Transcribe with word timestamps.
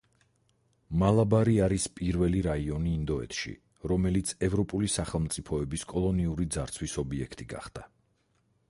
მალაბარი 1.01 1.57
არის 1.65 1.85
პირველი 1.99 2.41
რაიონი 2.47 2.93
ინდოეთში, 3.01 3.53
რომელიც 3.93 4.33
ევროპული 4.49 4.91
სახელმწიფოების 4.97 5.87
კოლონიური 5.95 6.51
ძარცვის 6.59 6.99
ობიექტი 7.05 7.51
გახდა. 7.55 7.89